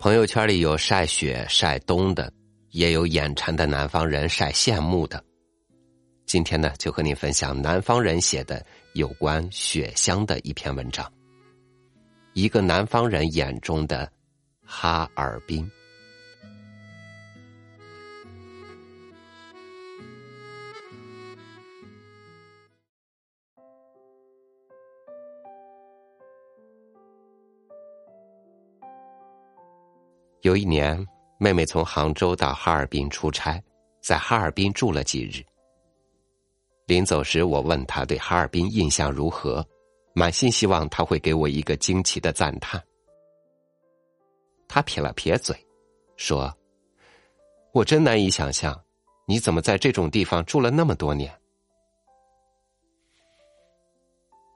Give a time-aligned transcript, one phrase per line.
[0.00, 2.32] 朋友圈里有晒雪晒冬的，
[2.70, 5.22] 也有眼馋的南方人晒羡慕的。
[6.24, 8.64] 今天呢，就和你分享南方人写的
[8.94, 11.06] 有关雪乡的一篇文章。
[12.32, 14.10] 一个南方人眼中的
[14.64, 15.70] 哈尔滨。
[30.42, 31.06] 有一年，
[31.38, 33.62] 妹妹从杭州到哈尔滨出差，
[34.00, 35.44] 在哈尔滨住了几日。
[36.86, 39.62] 临走时，我问她对哈尔滨印象如何，
[40.14, 42.82] 满心希望她会给我一个惊奇的赞叹。
[44.66, 45.54] 她撇了撇嘴，
[46.16, 46.50] 说
[47.72, 48.82] ：“我真难以想象，
[49.26, 51.30] 你怎么在这种地方住了那么多年。”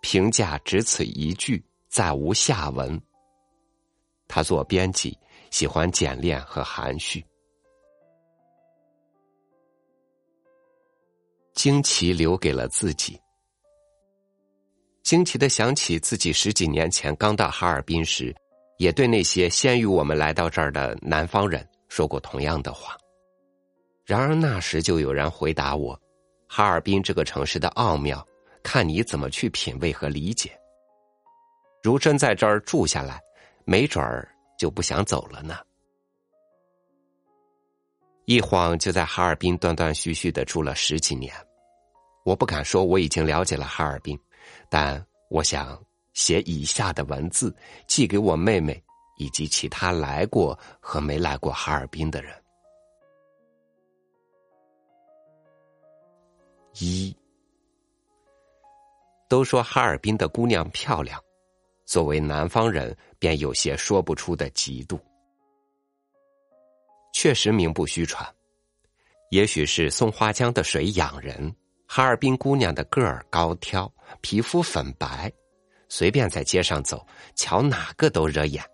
[0.00, 2.98] 评价只此一句，再无下文。
[4.26, 5.18] 他做编辑。
[5.54, 7.24] 喜欢简练和含蓄。
[11.52, 13.16] 惊奇留给了自己，
[15.04, 18.34] 惊奇的想起自己十几年前刚到哈尔滨时，
[18.78, 22.96] 也对那些先于我们来到这儿的南方人说过同样的话。
[24.04, 25.96] 然而那时就有人回答我
[26.50, 28.26] ：“哈尔滨这个城市的奥妙，
[28.60, 30.50] 看你怎么去品味和理解。
[31.80, 33.20] 如真在这儿住下来，
[33.64, 34.28] 没准儿。”
[34.64, 35.58] 就不想走了呢。
[38.24, 41.34] 一晃就在哈尔滨断断续续的住了十几年，
[42.24, 44.18] 我不敢说我已经了解了哈尔滨，
[44.70, 45.78] 但我想
[46.14, 47.54] 写以下的文字
[47.86, 48.82] 寄给我妹妹
[49.18, 52.34] 以及其他来过和没来过哈尔滨的人。
[56.80, 57.14] 一，
[59.28, 61.22] 都说哈尔滨的姑娘漂亮。
[61.84, 64.98] 作为南方人，便有些说不出的嫉妒。
[67.12, 68.26] 确实名不虚传，
[69.30, 71.54] 也许是松花江的水养人。
[71.86, 75.30] 哈尔滨姑娘的个儿高挑，皮肤粉白，
[75.88, 78.64] 随便在街上走，瞧哪个都惹眼。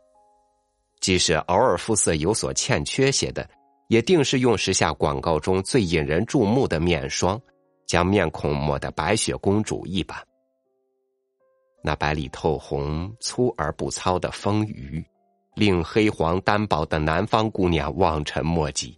[1.01, 3.49] 即使偶尔肤色有所欠缺些的，
[3.89, 7.39] 也定是用时下广告中最引人注目的面霜，
[7.87, 10.17] 将面孔抹得白雪公主一般。
[11.83, 15.05] 那白里透红、粗而不糙的丰腴，
[15.55, 18.97] 令黑黄单薄的南方姑娘望尘莫及。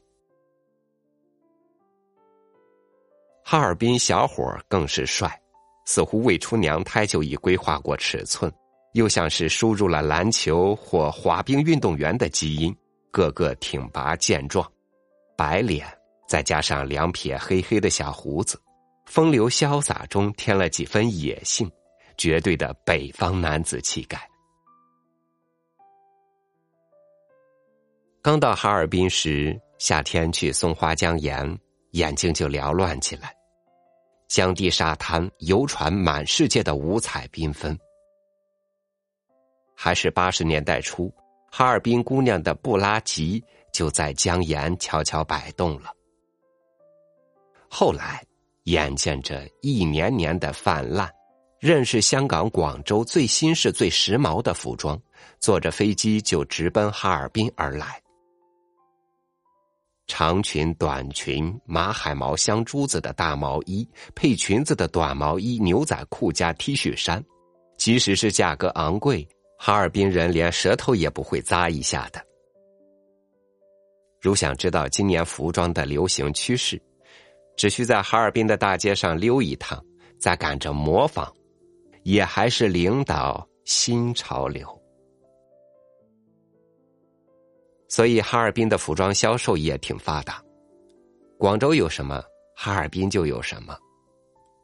[3.45, 5.41] 哈尔滨小伙更是帅，
[5.85, 8.51] 似乎未出娘胎就已规划过尺寸，
[8.95, 12.75] 又像是输入了篮球或滑冰运动员的基因，
[13.11, 14.67] 个个挺拔健壮，
[15.37, 15.87] 白脸
[16.27, 18.61] 再加上两撇黑黑的小胡子，
[19.07, 21.71] 风流潇洒中添了几分野性。
[22.17, 24.29] 绝对的北方男子气概。
[28.23, 31.59] 刚到哈尔滨时，夏天去松花江沿，
[31.91, 33.35] 眼睛就缭乱起来。
[34.29, 37.77] 江堤沙滩，游船满世界的五彩缤纷。
[39.75, 41.13] 还是八十年代初，
[41.51, 45.91] 哈尔滨姑娘的布拉吉就在江沿悄悄摆动了。
[47.69, 48.25] 后来，
[48.65, 51.13] 眼见着一年年的泛滥。
[51.63, 55.01] 认识香港、广州最新式、最时髦的服装，
[55.39, 58.03] 坐着飞机就直奔哈尔滨而来。
[60.09, 67.25] 长裙、短裙、马海毛镶珠子的大毛衣，配裙子的短毛衣、牛仔裤加 T 恤衫，
[67.77, 69.25] 即使是价格昂贵，
[69.57, 72.21] 哈尔滨人连舌头也不会咂一下的。
[74.21, 76.83] 如想知道今年服装的流行趋势，
[77.57, 79.81] 只需在哈尔滨的大街上溜一趟，
[80.19, 81.33] 再赶着模仿。
[82.03, 84.67] 也还是领导新潮流，
[87.89, 90.43] 所以哈尔滨的服装销售也挺发达。
[91.39, 92.23] 广州有什么，
[92.57, 93.77] 哈尔滨就有什么，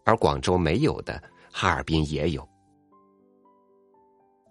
[0.05, 1.23] 而广州没有的，
[1.53, 2.47] 哈尔滨也有。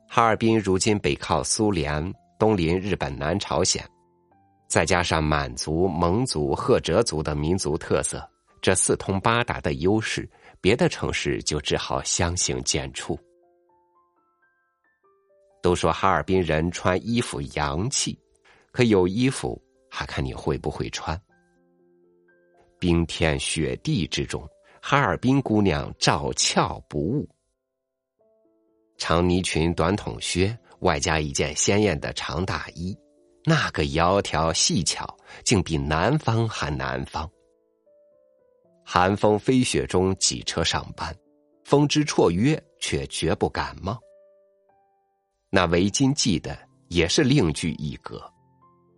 [0.10, 3.86] 哈尔滨如今北靠苏联，东临日本、南朝鲜，
[4.70, 8.26] 再加上满族、蒙族、赫哲族的民族特色，
[8.62, 10.30] 这四通八达的优势。
[10.62, 13.18] 别的城市就只好相形见绌。
[15.62, 18.18] 都说哈尔滨人穿衣服洋气，
[18.72, 21.20] 可有衣服还看你会不会穿。
[22.80, 24.48] 冰天雪地之中，
[24.82, 27.28] 哈尔滨姑娘照俏不误。
[28.98, 32.98] 长呢裙、短筒靴，外加一件鲜艳的长大衣，
[33.44, 37.30] 那个窈窕细巧，竟比南方还南方。
[38.90, 41.14] 寒风飞雪中挤车上班，
[41.66, 44.00] 风之绰约却绝不感冒。
[45.50, 46.58] 那围巾系的
[46.88, 48.24] 也是另具一格，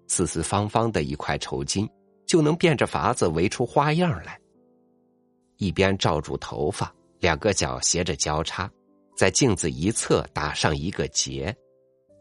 [0.08, 1.90] 四四方方的一块绸巾，
[2.28, 4.40] 就能变着法子围出花样来。
[5.58, 8.70] 一边罩住头发，两个脚斜着交叉，
[9.18, 11.54] 在镜子一侧打上一个结。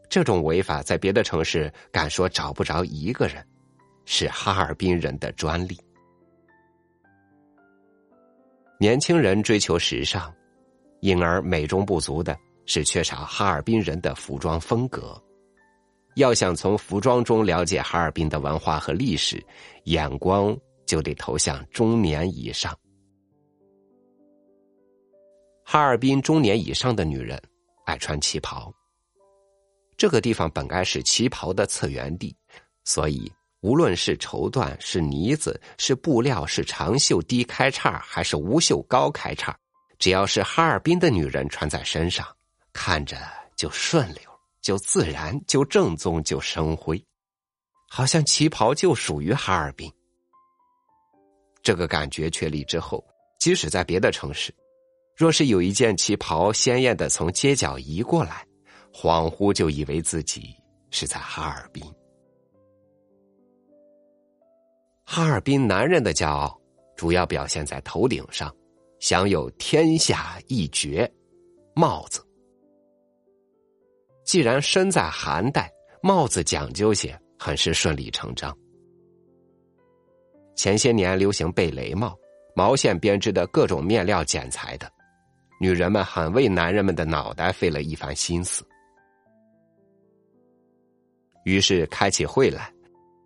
[0.09, 3.47] 这种围法在别的城市敢说找不着一个人，
[4.05, 5.79] 是哈尔滨人的专利。
[8.81, 10.33] 年轻人追求时尚，
[11.01, 15.21] 因而美中不足的是缺少哈尔滨人的服装风格。
[16.15, 19.45] 要想从服装中了解哈尔滨的文化和历史，
[19.83, 22.73] 眼光就得投向中年以上。
[25.65, 27.37] 哈尔滨中年以上的女人
[27.85, 28.73] 爱穿旗袍。
[29.97, 32.33] 这个地方本该是旗袍的策源地，
[32.85, 33.29] 所以
[33.61, 39.57] 无论是绸缎、是呢子、是布料、是长袖低开叉，还是无袖高开叉，
[39.97, 42.25] 只要是哈尔滨的女人穿在身上，
[42.73, 43.17] 看着
[43.55, 44.21] 就顺溜，
[44.61, 47.03] 就自然，就正宗，就生辉，
[47.89, 49.91] 好像旗袍就属于哈尔滨。
[51.61, 53.03] 这个感觉确立之后，
[53.39, 54.53] 即使在别的城市，
[55.15, 58.45] 若是有一件旗袍鲜艳的从街角移过来。
[58.91, 60.55] 恍惚就以为自己
[60.89, 61.83] 是在哈尔滨。
[65.11, 66.55] 哈尔滨男人的骄傲，
[66.95, 68.55] 主要表现在头顶上，
[68.99, 71.11] 享有“天下一绝”
[71.73, 72.23] 帽子。
[74.23, 75.67] 既然身在寒带，
[76.03, 78.55] 帽子讲究些，很是顺理成章。
[80.55, 82.15] 前些年流行贝雷帽，
[82.55, 84.87] 毛线编织的各种面料剪裁的，
[85.59, 88.63] 女人们很为男人们的脑袋费了一番心思。
[91.45, 92.71] 于是开起会来，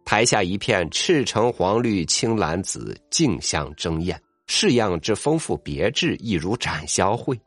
[0.05, 7.39] 台下一片赤橙黄绿青蓝紫，竞相争艳，式样之丰富别致，一如展销会。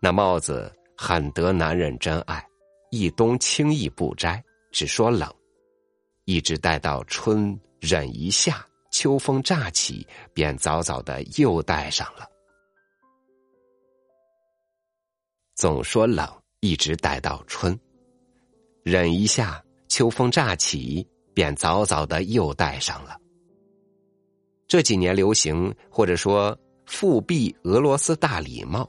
[0.00, 2.42] 那帽子很得男人真爱，
[2.90, 4.42] 一冬轻易不摘，
[4.72, 5.28] 只说冷，
[6.24, 12.26] 一直戴到春忍一下，秋风乍起，便早早的又戴上了。
[15.54, 16.26] 总说冷，
[16.60, 17.78] 一直戴到春。
[18.82, 23.16] 忍一下，秋风乍起，便早早的又戴上了。
[24.68, 26.56] 这几年流行或者说
[26.86, 28.88] 复辟俄罗斯大礼帽，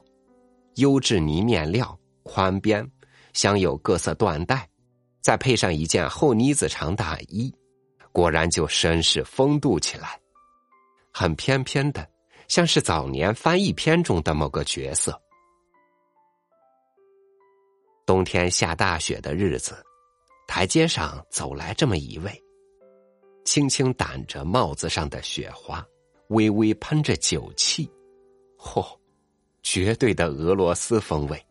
[0.76, 2.88] 优质呢面料，宽边，
[3.32, 4.68] 镶有各色缎带，
[5.20, 7.52] 再配上一件厚呢子长大衣，
[8.12, 10.20] 果然就绅士风度起来，
[11.12, 12.08] 很翩翩的，
[12.46, 15.20] 像是早年翻译片中的某个角色。
[18.04, 19.76] 冬天下大雪的日子，
[20.46, 22.42] 台阶上走来这么一位，
[23.44, 25.84] 轻轻掸着帽子上的雪花，
[26.28, 27.90] 微微喷着酒气，
[28.58, 28.86] 嚯，
[29.62, 31.42] 绝对的俄罗斯风味。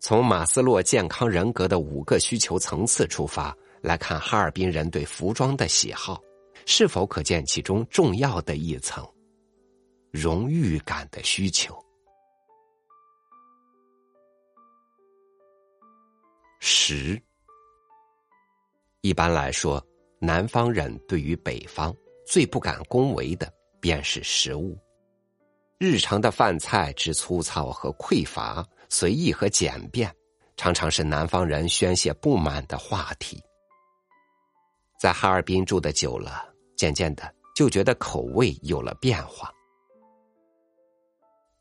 [0.00, 6.20] 从马斯洛健康人格的五个需求层次出发来看，哈尔滨人对服装的喜好，
[6.66, 9.06] 是否可见其中重要的一层——
[10.10, 11.80] 荣誉感的需求？
[16.64, 17.20] 食。
[19.00, 19.84] 一般来说，
[20.20, 21.92] 南方人对于北方
[22.24, 24.78] 最不敢恭维的，便是食物。
[25.76, 30.08] 日常的饭菜之粗糙和匮乏、随意和简便，
[30.56, 33.42] 常常是南方人宣泄不满的话题。
[35.00, 39.52] 在哈尔滨住的久了，渐渐的就觉得口味有了变化。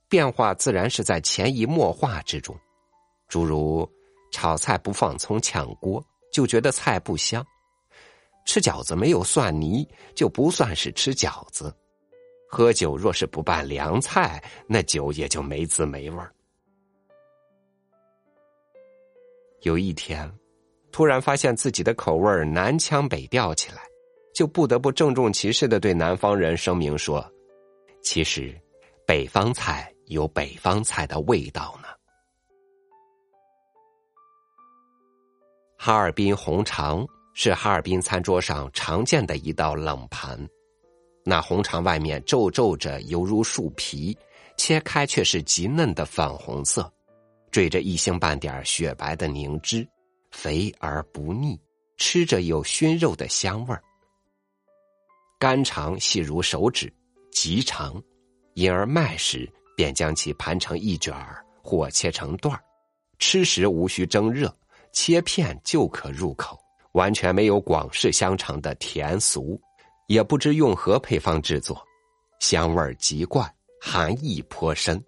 [0.07, 2.55] 变化自然是在潜移默化之中，
[3.27, 3.91] 诸如。
[4.31, 7.43] 炒菜不放葱炝锅，就觉得菜不香；
[8.45, 11.69] 吃饺子没有蒜泥，就不算是吃饺子；
[12.49, 16.33] 喝酒若是不拌凉菜，那酒也就没滋没味儿。
[19.61, 20.31] 有一天，
[20.91, 23.81] 突然发现自己的口味南腔北调起来，
[24.33, 27.23] 就不得不郑重其事的对南方人声明说
[28.01, 28.59] ：“其实，
[29.05, 31.77] 北方菜有北方菜的味道
[35.83, 40.47] 哈尔滨红肠是哈尔滨餐桌上常见的一道冷盘，
[41.25, 44.15] 那红肠外面皱皱着，犹如树皮，
[44.57, 46.87] 切开却是极嫩的粉红色，
[47.49, 49.83] 缀着一星半点雪白的凝脂，
[50.29, 51.59] 肥而不腻，
[51.97, 53.81] 吃着有熏肉的香味儿。
[55.39, 56.93] 肝肠细如手指，
[57.31, 57.99] 极长，
[58.53, 62.61] 因而卖时便将其盘成一卷儿或切成段儿，
[63.17, 64.55] 吃时无需蒸热。
[64.93, 66.59] 切片就可入口，
[66.93, 69.59] 完全没有广式香肠的甜俗，
[70.07, 71.81] 也不知用何配方制作，
[72.39, 75.01] 香味极怪，含义颇深，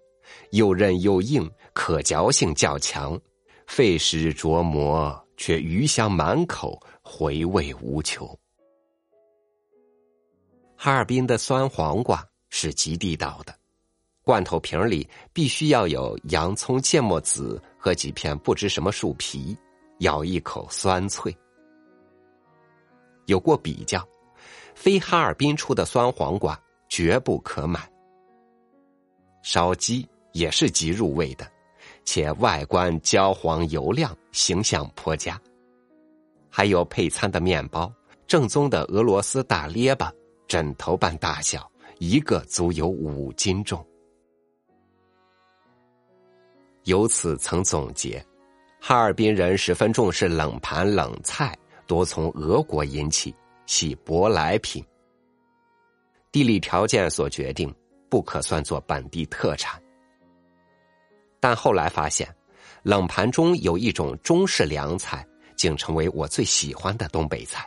[0.50, 3.20] 又韧又硬，可嚼性较强，
[3.66, 8.26] 费时琢磨却余香满口，回味无穷。
[10.76, 13.54] 哈尔滨的酸黄瓜是极地道的，
[14.22, 19.56] 罐头瓶里必须要有洋葱、芥末籽和几片不知什么树皮，
[19.98, 21.36] 咬一口酸脆。
[23.26, 24.06] 有过比较，
[24.74, 27.90] 非哈尔滨出的酸黄瓜绝不可买。
[29.42, 31.50] 烧鸡也是极入味的，
[32.04, 35.40] 且外观焦黄油亮，形象颇佳。
[36.50, 37.92] 还有配餐的面包，
[38.26, 40.12] 正宗的俄罗斯大列巴，
[40.46, 43.84] 枕头般大小，一个足有五斤重。
[46.84, 48.24] 由此曾总结，
[48.86, 51.56] 哈尔滨人十分重视冷盘冷菜。
[51.86, 54.84] 多从俄国引起，系舶来品。
[56.30, 57.74] 地理条件所决定，
[58.10, 59.82] 不可算作本地特产。
[61.40, 62.28] 但后来发现，
[62.82, 65.26] 冷盘中有一种中式凉菜，
[65.56, 67.66] 竟成为我最喜欢的东北菜。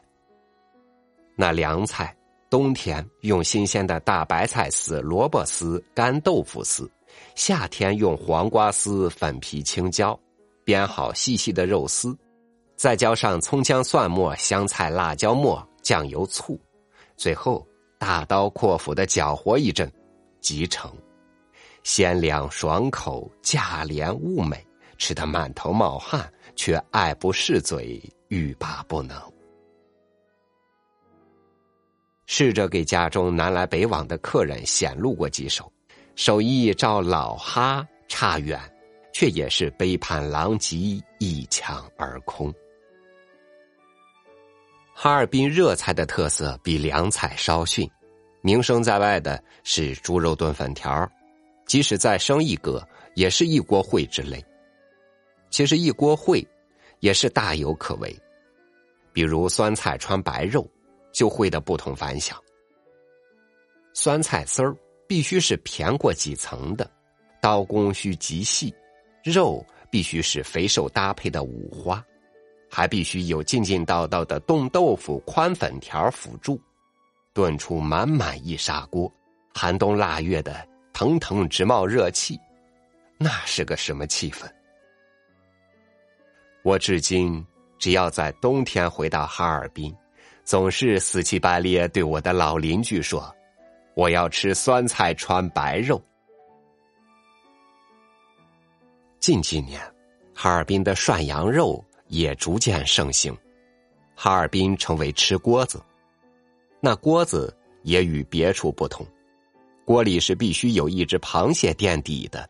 [1.36, 2.16] 那凉菜，
[2.48, 6.86] 冬天用新鲜的大白菜丝、萝卜丝、干豆腐丝；
[7.34, 10.20] 夏天用黄瓜丝、粉皮、青椒，
[10.68, 12.16] 煸好细细的肉丝。
[12.76, 16.60] 再浇上葱姜蒜末、香菜、辣椒末、酱油、醋，
[17.16, 19.92] 最后大刀阔斧的搅和一阵，
[20.40, 20.94] 即成。
[21.82, 24.64] 鲜凉爽口，价廉物美，
[25.00, 29.20] 吃得满头冒汗，却爱不释嘴，欲罢不能。
[32.28, 35.72] 试着给家中南来北往的客人显露过几手，
[36.16, 38.60] 手艺照老哈差远，
[39.20, 40.78] 却也是杯盘狼藉，
[41.18, 42.54] 一抢而空。
[44.94, 47.90] 哈尔滨热菜的特色比凉菜稍逊，
[48.42, 51.12] 名声在外的是猪肉炖粉条，
[51.66, 54.46] 即使再生一格，也是一锅烩之类。
[55.50, 56.46] 其实一锅烩
[57.00, 58.16] 也是大有可为，
[59.14, 60.64] 比如酸菜穿白肉，
[61.12, 62.40] 就烩的不同凡响。
[63.96, 66.88] 酸菜丝儿必须是偏过几层的，
[67.42, 68.72] 刀工需极细，
[69.32, 72.04] 肉必须是肥瘦搭配的五花。
[72.70, 76.62] 还必须有劲劲道道的冻豆腐、宽粉条辅助，
[77.34, 79.10] 炖出满满一砂锅，
[79.54, 82.38] 寒冬腊月的腾腾直冒热气，
[83.18, 84.46] 那是个什么气氛？
[86.62, 87.44] 我至今
[87.80, 89.96] 只要在冬天回到哈尔滨，
[90.44, 93.34] 总是死乞白咧对我的老邻居说
[93.96, 96.04] ：“我要吃酸菜穿白肉。”
[99.28, 99.82] 近几年，
[100.34, 101.84] 哈尔滨的涮羊肉。
[102.08, 103.36] 也逐渐盛行，
[104.16, 105.84] 哈尔滨成为吃锅子，
[106.80, 107.54] 那锅子
[107.84, 109.06] 也与别处不同，
[109.84, 112.50] 锅里是必须有一只螃蟹垫底的。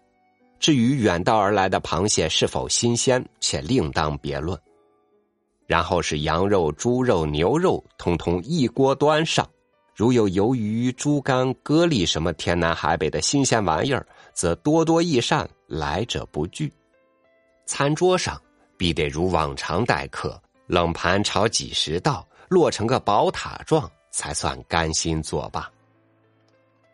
[0.59, 4.55] 至于远道而来的螃蟹是否新鲜，且另当别论。
[5.65, 9.49] 然后是羊肉、猪肉、牛肉，通通一锅端上。
[9.95, 14.05] 如有鱿鱼、猪肝、蛤蜊什么天南海北的新鲜玩意儿，
[14.37, 16.71] 则多多益善，来者不拒。
[17.65, 18.39] 餐桌上。
[18.79, 25.67] 必得如往常待客，冷盘炒几十道，落成个宝塔状，才算甘心作罢。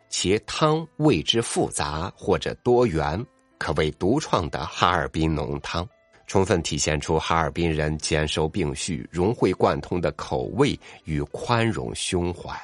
[0.08, 3.22] 其汤味之复杂或者多元，
[3.58, 5.86] 可谓独创的哈尔滨浓汤，
[6.26, 12.58] 充分体现出哈尔滨人兼收并蓄、融会贯通的口味与宽容胸怀。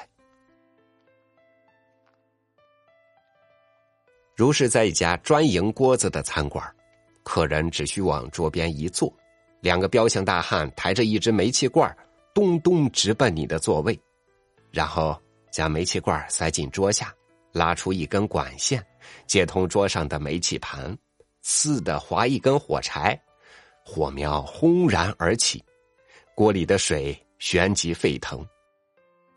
[4.41, 6.65] 如是在一家专营锅子的餐馆。
[7.21, 9.13] 客人只需往桌边一坐，
[9.59, 11.95] 两个彪形大汉抬着一只煤气罐，
[12.33, 13.95] 咚咚直奔你的座位，
[14.71, 15.15] 然后
[15.51, 17.13] 将煤气罐塞进桌下，
[17.51, 18.83] 拉出一根管线，
[19.27, 20.97] 接通桌上的煤气盘，
[21.45, 23.15] 呲的划一根火柴，
[23.85, 25.63] 火苗轰然而起，
[26.33, 28.43] 锅里的水旋即沸腾，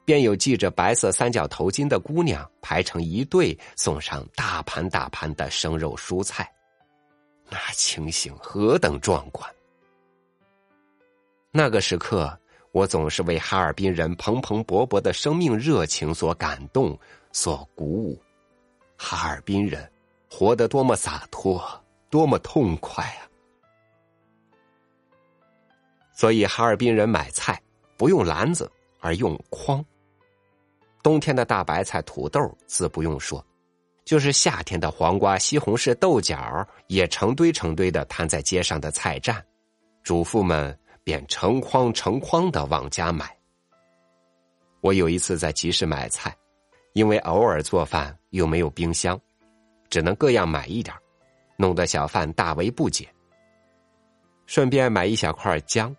[0.05, 6.51] 便有系着白色三角头巾的姑娘排成一队，送上大盘大盘的生肉蔬菜。
[7.49, 9.49] 那情形何等壮观！
[11.51, 12.39] 那个时刻，
[12.73, 16.99] 我总是为哈尔滨人蓬蓬勃勃的生命热情所感动、
[17.33, 18.21] 所鼓舞。
[18.97, 19.91] 哈尔滨人
[20.31, 21.63] 活得多么洒脱，
[22.11, 23.23] 多么痛快啊！
[26.13, 27.61] 所以，哈尔滨人买菜
[27.97, 28.71] 不用篮子，
[29.01, 29.85] 而用筐。
[31.05, 33.45] 冬天的大白菜、土豆自不用说。
[34.07, 39.43] 就是夏天的黄瓜、西红柿、豆角，也成堆成堆的摊在街上的菜站，
[40.03, 43.35] 主妇们便成筐成筐的往家买。
[44.81, 46.35] 我有一次在集市买菜，
[46.93, 49.19] 因为偶尔做饭又没有冰箱，
[49.89, 50.95] 只能各样买一点，
[51.57, 53.09] 弄得小贩大为不解。
[54.45, 55.95] 顺便买一小块姜，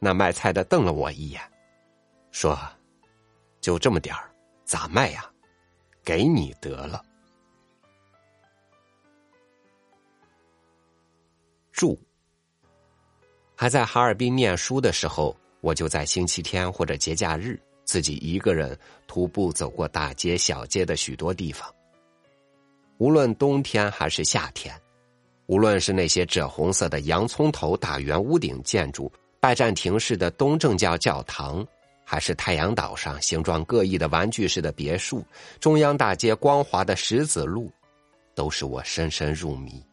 [0.00, 1.40] 那卖菜的瞪了我一眼，
[2.32, 2.58] 说
[3.62, 4.28] ：“就这么点儿，
[4.66, 5.24] 咋卖呀？
[6.04, 7.02] 给你得了。”
[11.72, 11.98] 住。
[13.54, 21.72] 还在哈尔滨念书的时候，我就在星期天或者节假日，自己一个人徒步走过大街小街的许多地方。
[22.98, 24.78] 无论冬天还是夏天，
[25.46, 31.66] 无论是那些赭红色的洋葱头大圆屋顶建筑、拜占庭式的东正教教堂，
[32.08, 35.24] 还是太阳岛上形状各异的玩具式的别墅、
[35.58, 37.68] 中央大街光滑的石子路，
[38.32, 39.84] 都使我深深入迷。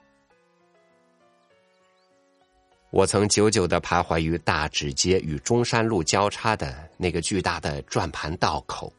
[2.91, 8.93] 我曾久久的徘徊于大直街与中山路交叉的那个巨大的转盘道口，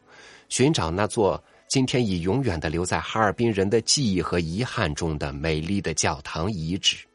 [0.49, 7.07] 寻找那座今天已永远的留在哈尔滨人的记忆和遗憾中的美丽的教堂遗址，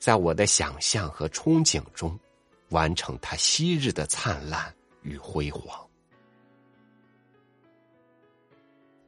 [0.00, 2.18] 在我的想象和憧憬中，
[2.70, 4.73] 完成它昔日的灿烂
[5.04, 5.88] 与辉煌。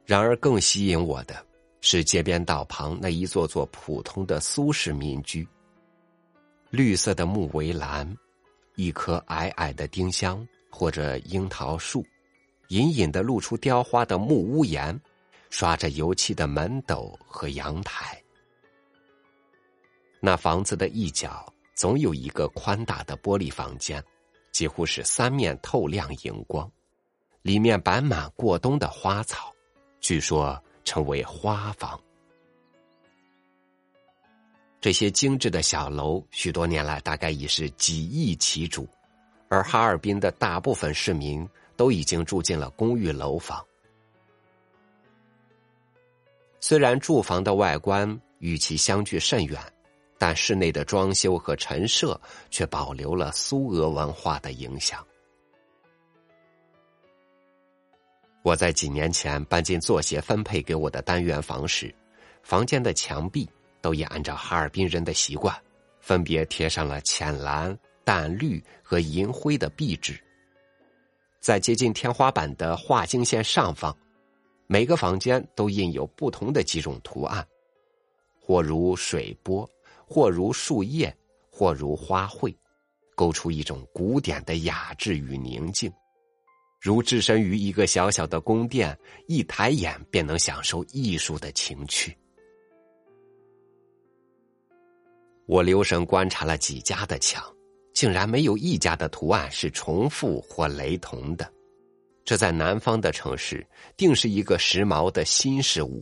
[0.05, 1.45] 然而，更吸引我的
[1.81, 5.45] 是街边道旁那一座座普通的苏式民居。
[6.69, 8.17] 绿色的木围栏，
[8.75, 12.05] 一棵矮矮的丁香或者樱桃树，
[12.69, 14.97] 隐隐的露出雕花的木屋檐，
[15.49, 18.21] 刷着油漆的门斗和阳台。
[20.19, 24.03] 那房子的一角总有一个宽大的玻璃房间，
[24.57, 26.67] 几乎是三面透亮荧光，
[27.43, 29.53] 里面摆满过冬的花草，
[30.01, 32.01] 据说称为花房。
[34.81, 38.89] 这些精致的小楼，许多年来大概已是几亿其主，
[39.47, 43.63] 而哈尔滨的大部分市民都已经住进了公寓楼房。
[46.59, 49.61] 虽然住房的外观与其相距甚远，
[50.17, 55.05] 但室内的装修和陈设却保留了苏俄文化的影响。
[58.43, 61.93] 我在几年前搬进作协分配给我的单元房时，
[62.43, 63.49] 房间的墙壁。
[63.79, 65.55] 都也按照哈尔滨人的习惯，
[66.01, 70.19] 分别贴上了浅蓝、淡绿和银灰的壁纸。
[71.39, 73.95] 在接近天花板的画经线上方，
[74.65, 77.47] 每个房间都印有不同的几种图案，
[78.41, 79.69] 或如水波，
[80.09, 81.13] 或如树叶，
[81.51, 82.55] 或如花卉，
[83.13, 85.91] 勾出一种古典的雅致与宁静，
[86.79, 92.17] 如置身于一个小小的宫殿，一抬眼便能享受艺术的情趣。
[95.45, 97.43] 我留神观察了几家的墙，
[97.93, 101.51] 竟然没有一家的图案是重复或雷同的。
[102.23, 103.65] 这在南方的城市
[103.95, 106.01] 定是一个时髦的新事物，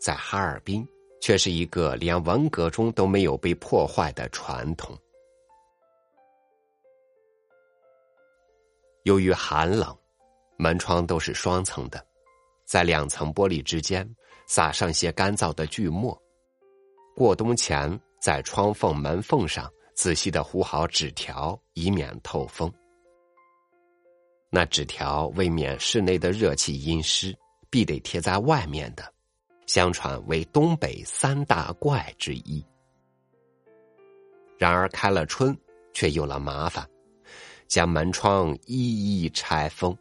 [0.00, 0.86] 在哈尔滨
[1.22, 4.94] 却是一个连文革中都没有被破坏的传统。
[9.04, 9.96] 由于寒冷，
[10.58, 12.04] 门窗都是双层的，
[12.66, 14.06] 在两层玻璃之间
[14.46, 16.20] 撒上些干燥的锯末，
[17.16, 17.98] 过冬前。
[18.22, 22.72] 在窗缝、门缝上仔细的糊好纸条，以免透风。
[24.48, 27.36] 那纸条为免室内的热气阴湿，
[27.68, 29.12] 必得贴在外面的，
[29.66, 32.64] 相传为东北三大怪之一。
[34.58, 35.56] 然而开了春，
[35.92, 36.88] 却有了麻烦，
[37.66, 39.96] 将门窗一一拆封，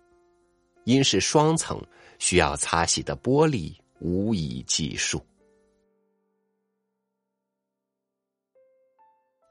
[0.86, 1.82] 因是双层，
[2.20, 5.26] 需要擦洗的玻璃无以计数。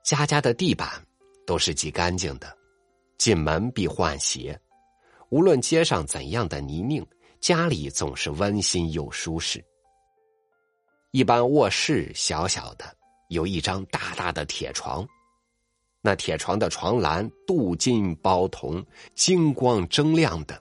[0.05, 1.05] 家家的地板
[1.47, 2.57] 都是极干净的，
[3.19, 4.59] 进门必换鞋。
[5.31, 7.07] 无论街上怎样的泥泞，
[7.41, 9.65] 家里总是温馨又舒适。
[11.13, 12.85] 一般卧室小小的，
[13.31, 15.05] 有一张大大的铁床，
[16.01, 18.85] 那铁床的床栏镀金包铜，
[19.17, 20.57] 金光铮亮的，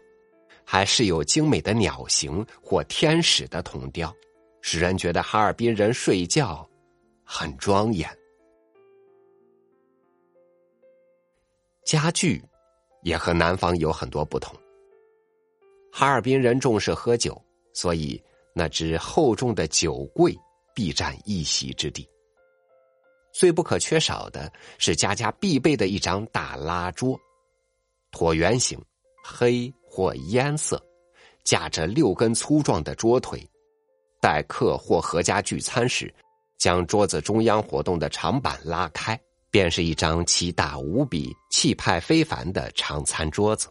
[0.65, 4.11] 还是有精美的鸟形或天使的铜雕，
[4.61, 6.67] 使人觉得哈尔滨人睡觉
[7.23, 8.09] 很庄严。
[11.85, 12.43] 家具
[13.03, 14.55] 也和南方有很多不同。
[15.91, 17.39] 哈尔滨人重视喝酒，
[17.73, 18.19] 所以
[18.53, 20.37] 那只厚重的酒柜
[20.73, 22.07] 必占一席之地。
[23.31, 27.19] 最不可缺少的是家家必备的一张大拉桌，
[28.11, 28.79] 椭圆形，
[29.23, 30.81] 黑或烟色，
[31.43, 33.47] 架着六根粗壮的桌腿。
[34.21, 36.13] 待客或合家聚餐时，
[36.57, 39.19] 将桌子中央活动的长板拉开。
[39.51, 43.67] 便是一张奇大无比、气派非凡的长餐桌子，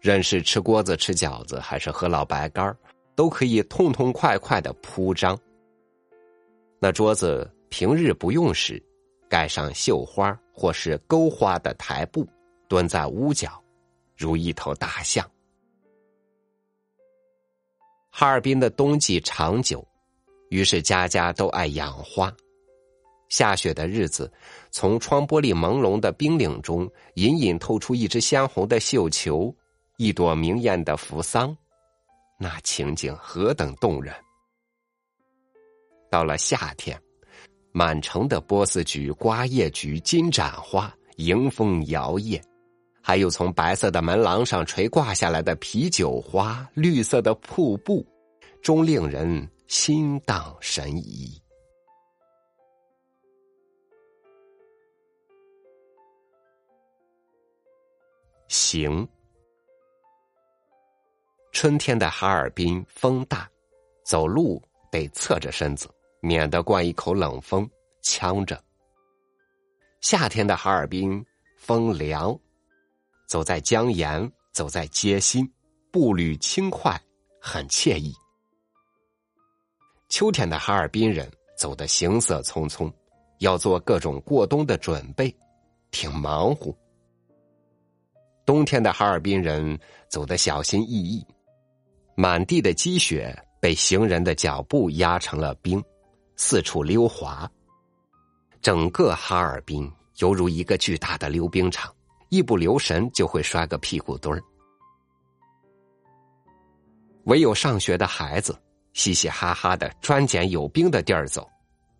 [0.00, 2.76] 任是吃锅子、吃饺子，还是喝老白干儿
[3.16, 5.36] 都可以痛痛快快的铺张。
[6.78, 8.80] 那桌子平日不用时，
[9.28, 12.24] 盖上绣花或是钩花的台布，
[12.68, 13.60] 蹲在屋角，
[14.16, 15.28] 如一头大象。
[18.10, 19.86] 哈尔滨的冬季长久，
[20.50, 22.32] 于是家家都爱养花。
[23.28, 24.32] 下雪的日子，
[24.70, 29.52] 从窗玻璃朦胧的冰岭中隐隐透出一只鲜红的绣球，
[29.96, 31.54] 一朵明艳的扶桑，
[32.38, 34.14] 那情景何等动人！
[36.10, 37.00] 到了夏天，
[37.72, 42.40] 满城的波斯菊、瓜叶菊、金盏花迎风摇曳。
[43.02, 48.04] 还有从白色的门廊上垂挂下来的啤酒花，绿色的瀑布，
[48.60, 51.40] 终令人心荡神怡。
[58.48, 59.08] 行，
[61.58, 63.48] 春天的哈尔滨风大，
[64.04, 65.88] 走路得侧着身子，
[66.20, 67.66] 免得灌一口冷风
[68.02, 68.62] 呛着。
[70.02, 71.24] 夏天的哈尔滨
[71.56, 72.38] 风凉。
[73.26, 75.50] 走在江沿，走在街心，
[75.90, 77.00] 步履轻快，
[77.40, 78.12] 很惬意。
[80.10, 82.92] 秋天的哈尔滨人走得行色匆匆，
[83.38, 85.34] 要做各种过冬的准备，
[85.90, 86.76] 挺忙乎。
[88.44, 91.26] 冬天的哈尔滨人走得小心翼翼，
[92.16, 95.80] 满地的积雪被行人的脚步压成了冰，
[96.34, 97.48] 四处溜滑。
[98.60, 101.92] 整个哈尔滨犹如一个巨大的溜冰场。
[102.28, 104.42] 一不留神就会摔个屁股墩儿，
[107.26, 108.60] 唯有上学的孩子
[108.94, 111.48] 嘻嘻哈哈的专捡有冰的地儿走，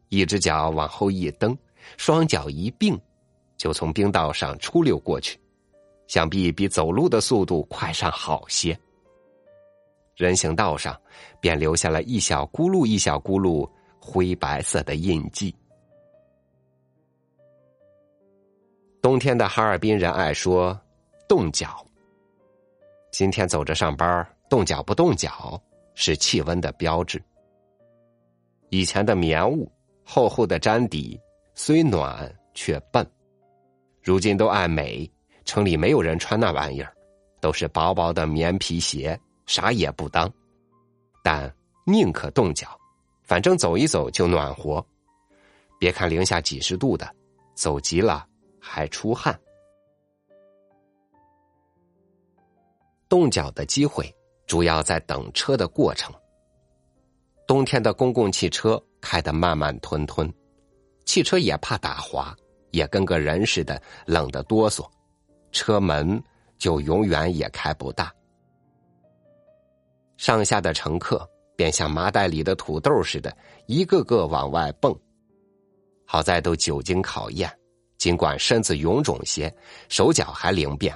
[0.08, 1.56] 一只脚往后一蹬，
[1.96, 3.00] 双脚一并，
[3.56, 5.38] 就从冰道上出溜过去，
[6.08, 8.76] 想必比走路的速度快上好些。
[10.16, 10.98] 人行道上
[11.40, 15.54] 便留下了一小咕噜一小咕噜灰白色的印记。
[19.02, 20.78] 冬天的哈尔滨人爱说
[21.28, 21.86] “冻脚”。
[23.12, 25.62] 今天走着上班，冻脚不冻脚
[25.94, 27.22] 是气温的标志。
[28.70, 29.70] 以前的棉物
[30.02, 31.20] 厚厚的毡底
[31.54, 33.06] 虽暖却笨，
[34.02, 35.08] 如今都爱美，
[35.44, 36.92] 城里没有人穿那玩意儿，
[37.40, 40.30] 都是薄薄的棉皮鞋，啥也不当。
[41.22, 41.52] 但
[41.84, 42.78] 宁可冻脚，
[43.22, 44.84] 反正走一走就暖和。
[45.78, 47.12] 别看零下几十度的，
[47.54, 48.26] 走急了。
[48.68, 49.38] 还出汗，
[53.08, 54.12] 冻脚的机会
[54.44, 56.12] 主要在等车的过程。
[57.46, 60.28] 冬天的公共汽车开得慢慢吞吞，
[61.04, 62.36] 汽车也怕打滑，
[62.72, 64.84] 也跟个人似的冷得哆嗦，
[65.52, 66.20] 车门
[66.58, 68.12] 就永远也开不大。
[70.16, 74.94] 上下的乘客便像麻袋里的土豆似的，一个个往外蹦。
[76.04, 77.50] 好在都久经考验。
[77.98, 79.52] 尽管身子臃肿些，
[79.88, 80.94] 手脚还灵便，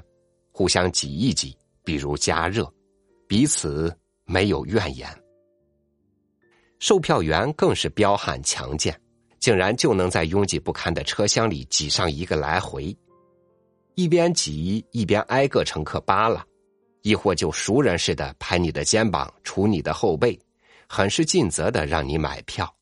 [0.53, 2.71] 互相挤一挤，比如加热，
[3.27, 3.93] 彼此
[4.27, 5.09] 没有怨言。
[6.79, 8.95] 售票员更是彪悍强健，
[9.39, 12.95] 竟然就能在拥挤不堪的车厢里挤上一个来回，
[13.95, 16.45] 一边挤一边挨个乘客扒拉，
[17.03, 20.39] 亦或就熟人似的拍你的肩膀、杵你的后背，
[20.89, 22.73] 很是尽责的让你买票。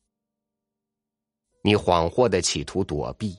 [1.61, 3.37] 你恍惚的企图躲避。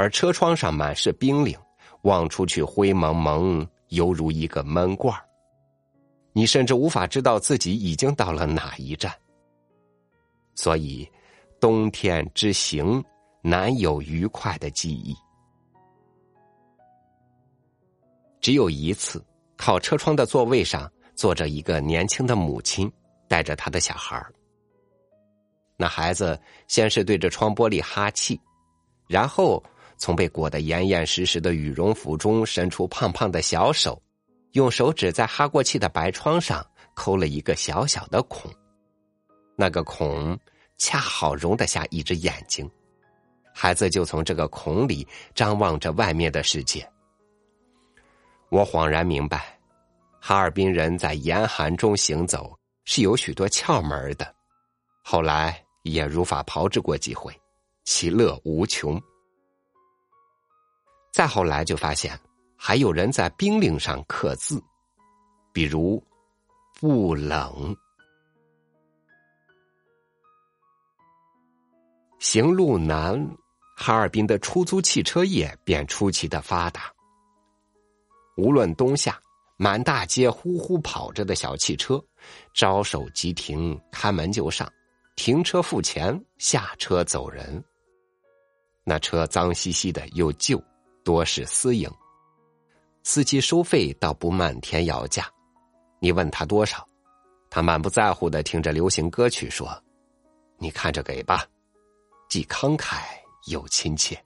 [0.00, 1.58] 而车窗上满是冰凌，
[2.02, 5.12] 望出去灰蒙蒙，犹如一个闷罐
[6.32, 9.12] 你甚至无法知道自己已经到了哪一站。
[10.54, 11.10] 所以，
[11.58, 13.02] 冬天之行
[13.42, 15.16] 难有愉快的记忆。
[18.40, 19.20] 只有一次，
[19.58, 22.90] 靠车窗的座位上坐着一个年轻的母亲，
[23.28, 24.24] 带着他的小孩
[25.76, 28.40] 那孩子先是对着窗玻璃哈气，
[29.06, 29.62] 然后。
[30.00, 34.00] 从被裹得严严实实的羽绒服中伸出胖胖的小手，
[34.52, 38.48] 用手指在哈过气的白窗上抠了一个小小的孔，
[39.56, 40.38] 那个孔
[40.76, 42.70] 恰好容得下一只眼睛，
[43.52, 46.88] 孩子就从这个孔里张望着外面的世界。
[48.50, 49.58] 我恍然明白，
[50.20, 54.34] 哈尔滨人在严寒中行走是有许多窍门的，
[55.04, 57.34] 后来也如法炮制过几回，
[57.84, 59.00] 其乐无穷。
[61.12, 62.18] 再后来就发现，
[62.56, 64.62] 还有人在冰凌上刻字，
[65.52, 66.02] 比如
[66.80, 67.76] “不冷”。
[72.18, 73.28] 行路难，
[73.76, 76.90] 哈尔滨的出租汽车业便出奇的发达。
[78.38, 79.20] 无论冬夏，
[79.56, 82.00] 满大街呼呼跑着的小汽车，
[82.54, 84.72] 招手即停，开门就上，
[85.16, 87.62] 停车付钱，下车走人。
[88.84, 90.62] 那车脏兮兮的又旧，
[91.04, 91.90] 多是私营。
[93.02, 95.28] 司机收费倒不漫天要价，
[95.98, 96.86] 你问他多少，
[97.50, 99.68] 他满不在乎的听着流行歌曲说
[100.58, 101.44] ：“你看着给吧。”
[102.30, 103.00] 既慷慨
[103.46, 104.16] 又亲切。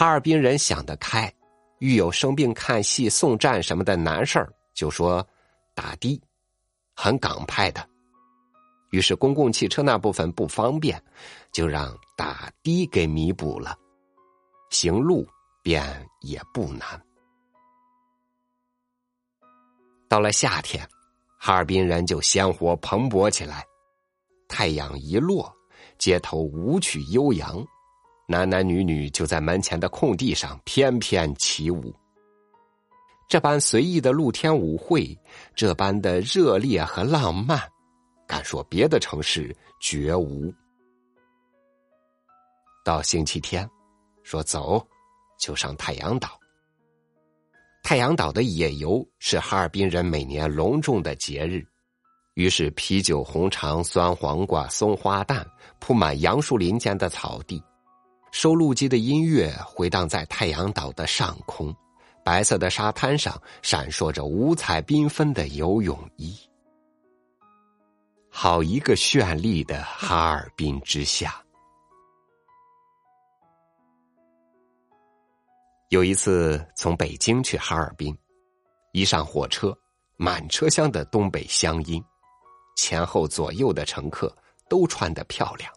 [0.00, 1.30] 哈尔滨人想得开，
[1.78, 5.22] 遇有生病看戏、送站什么的难事儿，就说
[5.74, 6.18] 打的，
[6.96, 7.86] 很港派的。
[8.92, 10.98] 于是公共汽车那部分不方便，
[11.52, 13.76] 就让打的给弥补了，
[14.70, 15.28] 行路
[15.62, 15.84] 便
[16.22, 16.98] 也不难。
[20.08, 20.88] 到了夏天，
[21.38, 23.62] 哈尔滨人就鲜活蓬勃起来。
[24.48, 25.54] 太阳一落，
[25.98, 27.62] 街头舞曲悠扬，
[28.30, 31.92] 男男女女就在门前的空地上翩翩起舞。
[33.28, 35.18] 这般随意的露天舞会，
[35.52, 37.60] 这般的热烈和浪漫。
[38.28, 40.54] 敢说别的城市绝无。
[42.84, 43.68] 到星期天，
[44.22, 44.80] 说走，
[45.40, 46.38] 就上太阳岛。
[47.82, 51.66] 太阳岛的野游是哈尔滨人每年隆重的节日，
[52.34, 55.44] 于是啤酒、红肠、酸黄瓜、松花蛋
[55.80, 57.60] 铺满杨树林间的草地，
[58.32, 61.74] 收录机的音乐回荡在太阳岛的上空，
[62.24, 66.38] 白色的沙滩上闪烁着五彩缤纷的游泳衣。
[68.30, 71.34] 好一个绚丽的哈尔滨之夏！
[75.88, 78.16] 有一次从北京去哈尔滨，
[78.92, 79.76] 一上火车，
[80.16, 82.02] 满车厢的东北乡音，
[82.76, 84.34] 前后左右的乘客
[84.68, 85.70] 都穿得漂亮。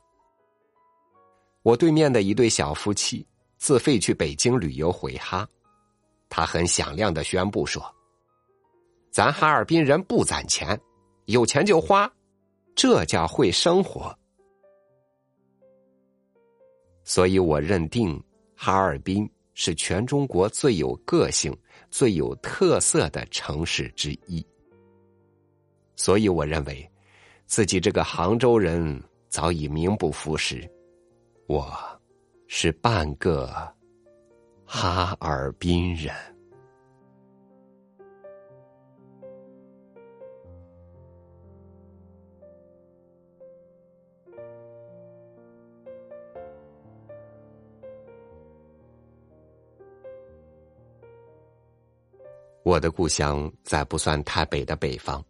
[1.63, 3.25] 我对面的一对小夫妻
[3.57, 5.47] 自费去北京旅游回哈，
[6.29, 7.83] 他很响亮的宣布说
[9.11, 10.79] ：“咱哈尔滨人不攒钱，
[11.25, 12.11] 有钱就花。”
[12.75, 14.17] 这叫会生活，
[17.03, 18.19] 所以我认定
[18.55, 21.55] 哈尔滨是全中国最有个性、
[21.91, 24.43] 最有特色的城市之一。
[25.95, 26.91] 所以我认为，
[27.45, 28.99] 自己这个杭州人
[29.29, 30.67] 早已名不副实，
[31.45, 31.69] 我
[32.47, 33.49] 是半个
[34.65, 36.13] 哈尔滨人。
[52.63, 55.23] 我的故乡在不算太北的北方，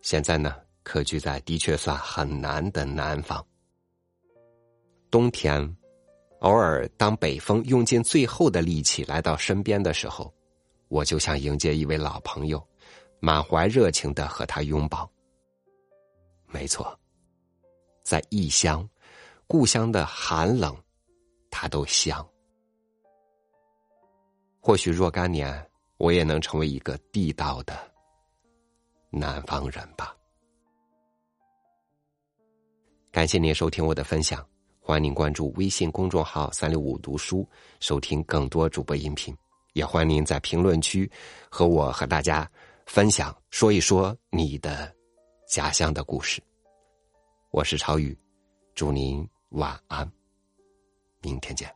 [0.00, 3.44] 现在呢，可居在的确算很南的南方。
[5.10, 5.76] 冬天，
[6.40, 10.32] 偶尔当北风用尽最后的力气来到身边的时候，
[10.88, 12.62] 我就像迎接一位老朋友，
[13.20, 15.10] 满怀热情的和他拥抱。
[16.46, 16.98] 没错，
[18.02, 18.88] 在异乡，
[19.46, 20.76] 故乡的寒冷，
[21.50, 22.26] 它都香。
[24.60, 25.64] 或许若干年。
[25.98, 27.74] 我也能成为一个地道的
[29.08, 30.14] 南方人吧。
[33.10, 34.46] 感谢您收听我的分享，
[34.86, 37.44] 欢迎您关注微信公众号“三六五读书”，
[37.80, 39.36] 收听更多主播音频。
[39.72, 41.10] 也欢迎您在评论区
[41.50, 42.48] 和我和大家
[42.86, 44.94] 分享，说一说你的
[45.48, 46.40] 家乡的故事。
[47.50, 48.16] 我是超宇，
[48.76, 50.08] 祝您晚安，
[51.20, 51.68] 明天见。